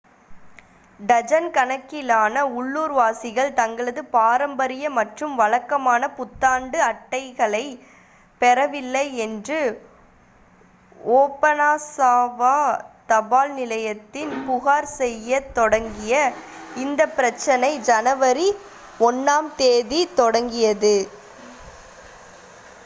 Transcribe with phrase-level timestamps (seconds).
[0.99, 7.83] dozen கணக்கிலான உள்ளூர்வாசிகள் தங்களது பாரம்பரிய மற்றும் வழக்கமான புத்தாண்டு அட்டைகளைப்
[8.41, 9.59] பெறவில்லை என்று
[11.17, 12.55] ஓபனாசாவா
[13.07, 16.15] தபால் நிலையத்தில் புகார் செய்யத் தொடங்கிய
[16.77, 18.49] இந்த பிரச்சனை ஜனவரி
[19.03, 20.95] 1-ஆம் தேதி தொடங்கியது